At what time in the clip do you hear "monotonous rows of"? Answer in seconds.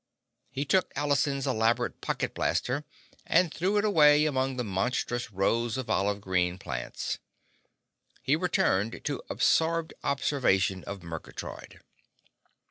4.63-5.91